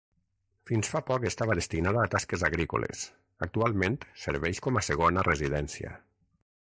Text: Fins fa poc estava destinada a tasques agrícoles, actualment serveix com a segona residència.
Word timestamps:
Fins 0.69 0.87
fa 0.93 1.01
poc 1.09 1.25
estava 1.31 1.55
destinada 1.59 2.01
a 2.05 2.09
tasques 2.15 2.45
agrícoles, 2.49 3.05
actualment 3.49 3.99
serveix 4.25 4.63
com 4.69 4.81
a 4.81 4.87
segona 4.89 5.29
residència. 5.29 5.97